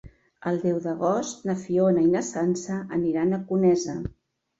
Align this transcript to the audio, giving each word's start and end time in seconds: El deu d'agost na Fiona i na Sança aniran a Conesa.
El 0.51 0.55
deu 0.61 0.77
d'agost 0.85 1.43
na 1.49 1.55
Fiona 1.63 2.05
i 2.05 2.09
na 2.13 2.23
Sança 2.29 2.79
aniran 2.99 3.37
a 3.37 3.41
Conesa. 3.53 3.95